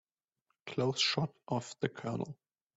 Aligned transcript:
Close 0.65 0.99
shot 0.99 1.31
of 1.47 1.75
the 1.79 1.87
COLONEL. 1.89 2.35